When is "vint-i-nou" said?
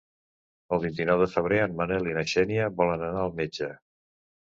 0.85-1.21